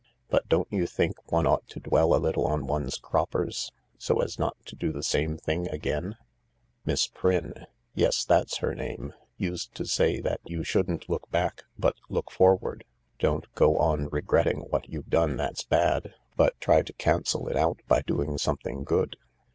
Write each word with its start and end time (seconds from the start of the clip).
But 0.31 0.49
don't 0.49 0.67
you 0.71 0.87
think 0.87 1.31
one 1.31 1.45
ought 1.45 1.67
to 1.67 1.79
dwell 1.79 2.15
a 2.15 2.17
little 2.17 2.47
on 2.47 2.65
one's 2.65 2.97
croppers, 2.97 3.71
so 3.99 4.19
as 4.19 4.39
not 4.39 4.57
to 4.65 4.75
do 4.75 4.91
the 4.91 5.03
same 5.03 5.37
thing 5.37 5.67
again?"" 5.69 6.15
Miss 6.87 7.05
Prynne— 7.05 7.67
yes, 7.93 8.25
that's 8.25 8.57
her 8.57 8.73
name— 8.73 9.13
used 9.37 9.75
to 9.75 9.85
say 9.85 10.19
that 10.19 10.39
you 10.43 10.63
shouldn't 10.63 11.07
look 11.07 11.29
back, 11.29 11.65
but 11.77 11.97
look 12.09 12.31
forward. 12.31 12.83
Don't 13.19 13.45
go 13.53 13.77
on 13.77 14.07
regretting 14.07 14.61
what 14.71 14.89
you've 14.89 15.09
done 15.11 15.37
that's 15.37 15.65
bad, 15.65 16.15
but 16.35 16.59
try 16.59 16.81
to 16.81 16.93
cancel 16.93 17.47
it 17.47 17.55
out 17.55 17.79
by 17.87 18.01
doing 18.01 18.39
something 18.39 18.83
good. 18.83 19.17